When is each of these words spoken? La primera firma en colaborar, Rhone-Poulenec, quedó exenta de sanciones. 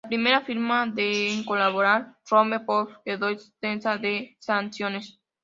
La 0.03 0.07
primera 0.07 0.41
firma 0.41 0.91
en 0.97 1.43
colaborar, 1.43 2.17
Rhone-Poulenec, 2.27 3.03
quedó 3.05 3.29
exenta 3.29 3.99
de 3.99 4.35
sanciones. 4.39 5.19